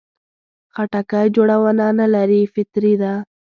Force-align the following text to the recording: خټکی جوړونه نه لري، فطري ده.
خټکی 0.73 1.27
جوړونه 1.35 1.85
نه 1.99 2.07
لري، 2.13 2.41
فطري 2.53 2.93
ده. 3.01 3.13